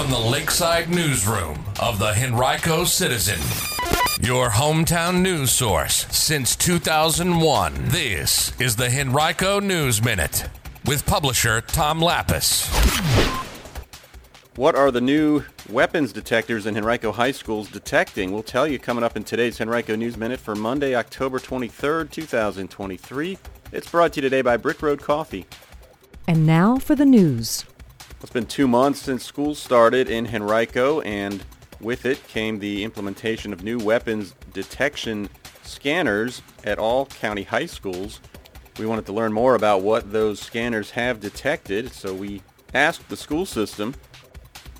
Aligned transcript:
from 0.00 0.10
the 0.10 0.18
Lakeside 0.18 0.88
Newsroom 0.88 1.62
of 1.78 1.98
the 1.98 2.14
Henrico 2.14 2.84
Citizen, 2.84 3.38
your 4.26 4.48
hometown 4.48 5.20
news 5.20 5.50
source 5.50 6.06
since 6.10 6.56
2001. 6.56 7.74
This 7.88 8.58
is 8.58 8.76
the 8.76 8.88
Henrico 8.88 9.60
News 9.60 10.02
Minute 10.02 10.48
with 10.86 11.04
publisher 11.04 11.60
Tom 11.60 12.00
Lappas. 12.00 12.66
What 14.56 14.74
are 14.74 14.90
the 14.90 15.02
new 15.02 15.44
weapons 15.68 16.14
detectors 16.14 16.64
in 16.64 16.78
Henrico 16.78 17.12
High 17.12 17.32
Schools 17.32 17.70
detecting? 17.70 18.32
We'll 18.32 18.42
tell 18.42 18.66
you 18.66 18.78
coming 18.78 19.04
up 19.04 19.18
in 19.18 19.24
today's 19.24 19.60
Henrico 19.60 19.96
News 19.96 20.16
Minute 20.16 20.40
for 20.40 20.54
Monday, 20.54 20.94
October 20.94 21.38
23rd, 21.38 22.10
2023. 22.10 23.36
It's 23.72 23.90
brought 23.90 24.14
to 24.14 24.16
you 24.16 24.22
today 24.22 24.40
by 24.40 24.56
Brick 24.56 24.80
Road 24.80 25.02
Coffee. 25.02 25.44
And 26.26 26.46
now 26.46 26.78
for 26.78 26.94
the 26.94 27.04
news. 27.04 27.66
It's 28.22 28.30
been 28.30 28.44
two 28.44 28.68
months 28.68 29.00
since 29.00 29.24
school 29.24 29.54
started 29.54 30.10
in 30.10 30.26
Henrico, 30.26 31.00
and 31.00 31.42
with 31.80 32.04
it 32.04 32.28
came 32.28 32.58
the 32.58 32.84
implementation 32.84 33.50
of 33.50 33.64
new 33.64 33.78
weapons 33.78 34.34
detection 34.52 35.30
scanners 35.62 36.42
at 36.62 36.78
all 36.78 37.06
county 37.06 37.44
high 37.44 37.64
schools. 37.64 38.20
We 38.78 38.84
wanted 38.84 39.06
to 39.06 39.14
learn 39.14 39.32
more 39.32 39.54
about 39.54 39.80
what 39.80 40.12
those 40.12 40.38
scanners 40.38 40.90
have 40.90 41.18
detected, 41.18 41.92
so 41.92 42.12
we 42.12 42.42
asked 42.74 43.08
the 43.08 43.16
school 43.16 43.46
system. 43.46 43.94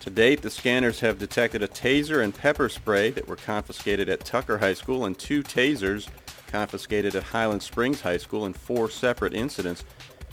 To 0.00 0.10
date, 0.10 0.42
the 0.42 0.50
scanners 0.50 1.00
have 1.00 1.18
detected 1.18 1.62
a 1.62 1.68
taser 1.68 2.22
and 2.22 2.34
pepper 2.34 2.68
spray 2.68 3.08
that 3.10 3.26
were 3.26 3.36
confiscated 3.36 4.10
at 4.10 4.22
Tucker 4.22 4.58
High 4.58 4.74
School 4.74 5.06
and 5.06 5.18
two 5.18 5.42
tasers 5.42 6.08
confiscated 6.46 7.16
at 7.16 7.22
Highland 7.22 7.62
Springs 7.62 8.02
High 8.02 8.18
School 8.18 8.44
in 8.44 8.52
four 8.52 8.90
separate 8.90 9.32
incidents. 9.32 9.82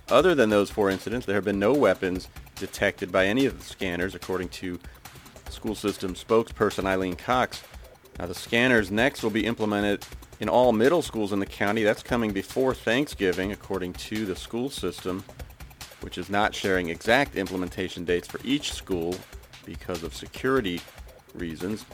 Other 0.09 0.35
than 0.35 0.49
those 0.49 0.69
four 0.69 0.89
incidents, 0.89 1.25
there 1.25 1.35
have 1.35 1.45
been 1.45 1.59
no 1.59 1.73
weapons 1.73 2.27
detected 2.59 3.11
by 3.11 3.25
any 3.25 3.45
of 3.45 3.57
the 3.57 3.65
scanners, 3.65 4.15
according 4.15 4.49
to 4.49 4.79
school 5.49 5.75
system 5.75 6.13
spokesperson 6.13 6.85
Eileen 6.85 7.15
Cox. 7.15 7.63
Now, 8.19 8.25
the 8.25 8.35
scanners 8.35 8.91
next 8.91 9.23
will 9.23 9.29
be 9.29 9.45
implemented 9.45 10.05
in 10.39 10.49
all 10.49 10.71
middle 10.71 11.01
schools 11.01 11.31
in 11.33 11.39
the 11.39 11.45
county. 11.45 11.83
That's 11.83 12.03
coming 12.03 12.31
before 12.31 12.73
Thanksgiving, 12.73 13.51
according 13.51 13.93
to 13.93 14.25
the 14.25 14.35
school 14.35 14.69
system, 14.69 15.23
which 16.01 16.17
is 16.17 16.29
not 16.29 16.53
sharing 16.53 16.89
exact 16.89 17.35
implementation 17.35 18.05
dates 18.05 18.27
for 18.27 18.39
each 18.43 18.73
school 18.73 19.15
because 19.65 20.03
of 20.03 20.15
security 20.15 20.81
reasons. 21.33 21.85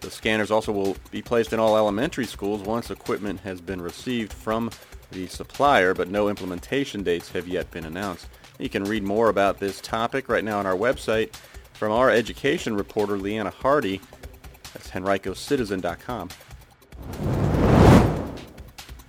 The 0.00 0.10
scanners 0.10 0.50
also 0.50 0.72
will 0.72 0.96
be 1.10 1.22
placed 1.22 1.52
in 1.52 1.58
all 1.58 1.76
elementary 1.76 2.26
schools 2.26 2.62
once 2.62 2.90
equipment 2.90 3.40
has 3.40 3.60
been 3.60 3.80
received 3.80 4.32
from 4.32 4.70
the 5.10 5.26
supplier, 5.26 5.94
but 5.94 6.08
no 6.08 6.28
implementation 6.28 7.02
dates 7.02 7.30
have 7.32 7.48
yet 7.48 7.70
been 7.70 7.84
announced. 7.84 8.28
You 8.58 8.68
can 8.68 8.84
read 8.84 9.02
more 9.02 9.28
about 9.28 9.58
this 9.58 9.80
topic 9.80 10.28
right 10.28 10.44
now 10.44 10.58
on 10.58 10.66
our 10.66 10.76
website 10.76 11.34
from 11.74 11.92
our 11.92 12.10
education 12.10 12.76
reporter, 12.76 13.18
Leanna 13.18 13.50
Hardy. 13.50 14.00
That's 14.72 14.90
henricocitizen.com. 14.90 16.30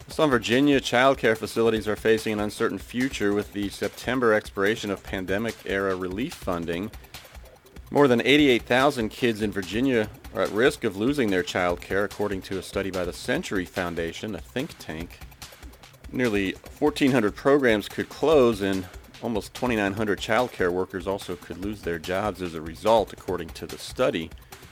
Some 0.10 0.30
Virginia 0.32 0.82
childcare 0.82 1.38
facilities 1.38 1.88
are 1.88 1.96
facing 1.96 2.34
an 2.34 2.40
uncertain 2.40 2.80
future 2.80 3.34
with 3.34 3.54
the 3.54 3.70
September 3.70 4.34
expiration 4.34 4.90
of 4.90 5.04
pandemic-era 5.04 5.96
relief 5.96 6.34
funding. 6.34 6.92
More 7.92 8.08
than 8.08 8.22
88,000 8.22 9.10
kids 9.10 9.42
in 9.42 9.52
Virginia 9.52 10.10
are 10.34 10.42
at 10.42 10.50
risk 10.52 10.84
of 10.84 10.98
losing 10.98 11.30
their 11.30 11.44
child 11.44 11.80
care, 11.80 12.04
according 12.04 12.42
to 12.44 12.58
a 12.58 12.64
study 12.64 12.92
by 12.92 13.06
the 13.06 13.14
Century 13.14 13.64
Foundation, 13.64 14.36
a 14.36 14.40
think 14.40 14.78
tank. 14.80 15.20
Nearly 16.12 16.54
1,400 16.80 17.36
programs 17.36 17.88
could 17.88 18.10
close 18.10 18.62
and 18.62 18.88
Almost 19.22 19.54
2,900 19.56 20.20
child 20.20 20.52
care 20.52 20.72
workers 20.72 21.08
also 21.08 21.36
could 21.36 21.58
lose 21.58 21.82
their 21.82 21.98
jobs 21.98 22.42
as 22.42 22.54
a 22.54 22.62
result, 22.62 23.14
according 23.14 23.50
to 23.50 23.66
the 23.66 23.78
study. 23.78 24.30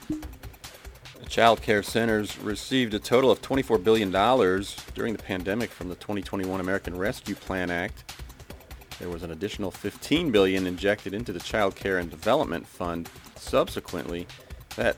The 0.08 1.26
child 1.28 1.62
care 1.62 1.82
centers 1.82 2.38
received 2.38 2.94
a 2.94 3.00
total 3.00 3.32
of 3.32 3.42
$24 3.42 3.82
billion 3.82 4.10
during 4.94 5.12
the 5.12 5.22
pandemic 5.22 5.70
from 5.70 5.88
the 5.88 5.96
2021 5.96 6.60
American 6.60 6.96
Rescue 6.96 7.34
Plan 7.34 7.70
Act. 7.70 8.12
There 9.00 9.10
was 9.10 9.24
an 9.24 9.32
additional 9.32 9.72
15 9.72 10.30
billion 10.30 10.66
injected 10.66 11.12
into 11.12 11.32
the 11.32 11.40
Child 11.40 11.74
Care 11.74 11.98
and 11.98 12.08
Development 12.08 12.66
Fund 12.66 13.10
subsequently. 13.34 14.26
That 14.76 14.96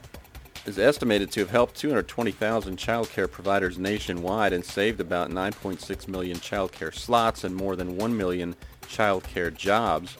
is 0.66 0.78
estimated 0.78 1.32
to 1.32 1.41
have 1.41 1.50
helped 1.50 1.76
220,000 1.76 2.76
child 2.76 3.09
care 3.09 3.26
providers 3.26 3.78
nationwide 3.78 4.53
and 4.53 4.65
saved 4.65 5.00
about 5.00 5.30
9.6 5.30 6.06
million 6.06 6.38
child 6.38 6.70
care 6.72 6.92
slots 6.92 7.44
and 7.44 7.56
more 7.56 7.75
than 7.75 7.97
1 7.97 8.16
million 8.16 8.54
child 8.88 9.25
care 9.25 9.50
jobs. 9.50 10.16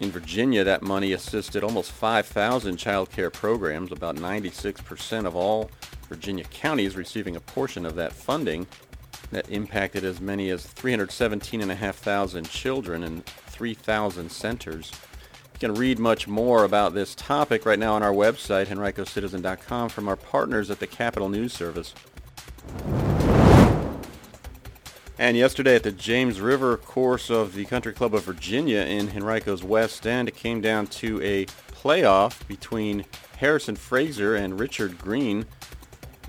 In 0.00 0.10
Virginia, 0.10 0.64
that 0.64 0.82
money 0.82 1.12
assisted 1.12 1.62
almost 1.62 1.92
5,000 1.92 2.78
child 2.78 3.10
care 3.10 3.30
programs, 3.30 3.92
about 3.92 4.16
96% 4.16 5.26
of 5.26 5.36
all 5.36 5.70
Virginia 6.08 6.44
counties 6.44 6.96
receiving 6.96 7.36
a 7.36 7.40
portion 7.40 7.84
of 7.84 7.94
that 7.96 8.12
funding. 8.12 8.66
That 9.30 9.48
impacted 9.48 10.02
as 10.02 10.20
many 10.20 10.50
as 10.50 10.66
317,500 10.66 12.44
children 12.46 13.04
in 13.04 13.20
3,000 13.20 14.32
centers. 14.32 14.90
You 15.54 15.68
can 15.68 15.74
read 15.74 15.98
much 16.00 16.26
more 16.26 16.64
about 16.64 16.94
this 16.94 17.14
topic 17.14 17.64
right 17.64 17.78
now 17.78 17.94
on 17.94 18.02
our 18.02 18.12
website, 18.12 18.66
henricocitizen.com, 18.66 19.90
from 19.90 20.08
our 20.08 20.16
partners 20.16 20.70
at 20.70 20.80
the 20.80 20.86
Capital 20.86 21.28
News 21.28 21.52
Service. 21.52 21.94
And 25.20 25.36
yesterday 25.36 25.76
at 25.76 25.82
the 25.82 25.92
James 25.92 26.40
River 26.40 26.78
course 26.78 27.28
of 27.28 27.52
the 27.52 27.66
Country 27.66 27.92
Club 27.92 28.14
of 28.14 28.24
Virginia 28.24 28.78
in 28.78 29.08
Henrico's 29.08 29.62
West 29.62 30.06
End, 30.06 30.28
it 30.28 30.34
came 30.34 30.62
down 30.62 30.86
to 30.86 31.20
a 31.20 31.44
playoff 31.44 32.48
between 32.48 33.04
Harrison 33.36 33.76
Frazar 33.76 34.42
and 34.42 34.58
Richard 34.58 34.96
Green 34.96 35.44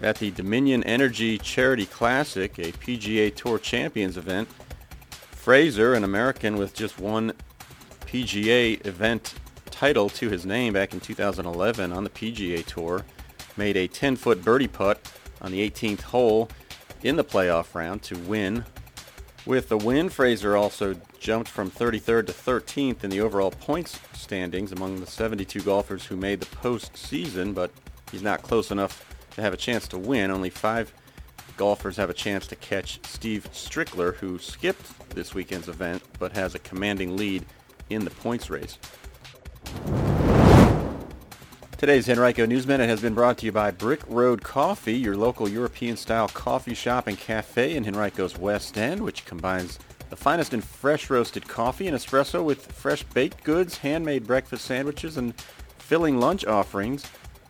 at 0.04 0.18
the 0.18 0.30
Dominion 0.32 0.84
Energy 0.84 1.38
Charity 1.38 1.86
Classic, 1.86 2.60
a 2.60 2.74
PGA 2.74 3.34
Tour 3.34 3.60
Champions 3.60 4.18
event. 4.18 4.50
Frazar, 5.42 5.96
an 5.96 6.04
American 6.04 6.58
with 6.58 6.74
just 6.74 7.00
one 7.00 7.32
PGA 8.08 8.86
event 8.86 9.36
title 9.68 10.10
to 10.10 10.28
his 10.28 10.46
name 10.46 10.74
back 10.74 10.94
in 10.94 11.00
2011 11.00 11.94
on 11.94 12.04
the 12.04 12.10
PGA 12.10 12.66
Tour, 12.66 13.06
made 13.56 13.78
a 13.78 13.88
10-foot 13.88 14.44
birdie 14.44 14.68
putt 14.68 15.00
on 15.42 15.54
the 15.54 15.70
18th 15.70 16.02
hole 16.02 16.50
in 17.04 17.16
the 17.16 17.24
playoff 17.24 17.74
round 17.74 18.04
to 18.04 18.18
win 18.18 18.66
with 19.46 19.70
the 19.70 19.78
win, 19.78 20.10
Frazar 20.10 20.60
also 20.60 20.96
jumped 21.20 21.50
from 21.50 21.72
33rd 21.72 22.28
to 22.28 22.34
13th 22.34 23.04
in 23.04 23.10
the 23.10 23.22
overall 23.22 23.52
points 23.52 24.00
standings 24.14 24.72
among 24.72 25.00
the 25.00 25.08
72 25.08 25.62
golfers 25.62 26.06
who 26.06 26.16
made 26.16 26.40
the 26.40 26.46
postseason, 26.58 27.54
but 27.54 27.72
he's 28.12 28.22
not 28.22 28.44
close 28.44 28.72
enough 28.72 29.06
to 29.32 29.42
have 29.42 29.54
a 29.54 29.58
chance 29.58 29.88
to 29.88 29.98
win. 29.98 30.32
Only 30.32 30.50
five 30.50 30.94
golfers 31.58 31.98
have 31.98 32.10
a 32.10 32.14
chance 32.14 32.48
to 32.48 32.56
catch 32.56 33.00
Steve 33.06 33.50
Strickler, 33.52 34.16
who 34.16 34.38
skipped 34.38 35.10
this 35.10 35.34
weekend's 35.34 35.68
event 35.68 36.02
but 36.20 36.34
has 36.34 36.56
a 36.56 36.60
commanding 36.60 37.18
lead 37.18 37.46
in 37.90 38.04
the 38.04 38.12
points 38.12 38.50
race. 38.50 38.78
Today's 41.82 42.08
Henrico 42.08 42.46
News 42.46 42.68
Minute 42.68 42.90
has 42.90 43.02
been 43.02 43.16
brought 43.16 43.40
to 43.40 43.48
you 43.48 43.52
by 43.52 43.72
Brick 43.72 44.02
Road 44.08 44.44
Coffee, 44.44 44.94
your 44.94 45.18
local 45.18 45.50
European-style 45.50 46.28
coffee 46.28 46.76
shop 46.76 47.08
and 47.08 47.18
cafe 47.18 47.76
in 47.76 47.84
Henrico's 47.86 48.38
West 48.38 48.78
End, 48.78 49.02
which 49.02 49.26
combines 49.26 49.80
the 50.12 50.16
finest 50.16 50.54
in 50.54 50.62
fresh 50.62 51.10
roasted 51.10 51.48
coffee 51.48 51.88
and 51.88 51.98
espresso 51.98 52.44
with 52.44 52.72
fresh 52.72 53.02
baked 53.02 53.44
goods, 53.44 53.80
handmade 53.80 54.28
breakfast 54.28 54.66
sandwiches, 54.66 55.18
and 55.18 55.34
filling 55.80 56.20
lunch 56.20 56.46
offerings. 56.46 57.04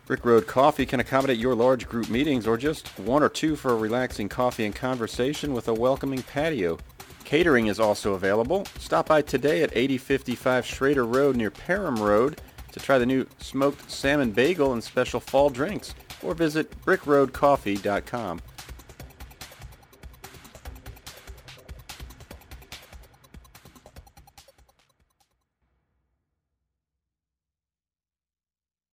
Brick 0.06 0.24
Road 0.24 0.46
Coffee 0.46 0.86
can 0.86 1.00
accommodate 1.00 1.36
your 1.36 1.54
large 1.54 1.86
group 1.86 2.08
meetings 2.08 2.46
or 2.46 2.56
just 2.56 2.88
one 3.00 3.22
or 3.22 3.28
two 3.28 3.54
for 3.54 3.72
a 3.72 3.76
relaxing 3.76 4.30
coffee 4.30 4.64
and 4.64 4.74
conversation 4.74 5.52
with 5.52 5.68
a 5.68 5.74
welcoming 5.74 6.22
patio. 6.22 6.78
Catering 7.24 7.66
is 7.66 7.78
also 7.78 8.14
available. 8.14 8.64
Stop 8.78 9.08
by 9.08 9.20
today 9.20 9.62
at 9.62 9.76
8055 9.76 10.64
Schrader 10.64 11.04
Road 11.04 11.36
near 11.36 11.50
Parham 11.50 11.96
Road 11.96 12.40
to 12.72 12.80
try 12.80 12.98
the 12.98 13.06
new 13.06 13.26
smoked 13.38 13.90
salmon 13.90 14.32
bagel 14.32 14.72
and 14.72 14.82
special 14.82 15.20
fall 15.20 15.50
drinks, 15.50 15.94
or 16.22 16.34
visit 16.34 16.70
brickroadcoffee.com. 16.84 18.40